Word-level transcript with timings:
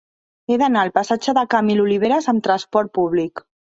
He 0.53 0.55
d'anar 0.61 0.81
al 0.85 0.91
passatge 0.95 1.35
de 1.39 1.43
Camil 1.55 1.83
Oliveras 1.85 2.31
amb 2.33 2.45
trasport 2.49 2.93
públic. 3.01 3.45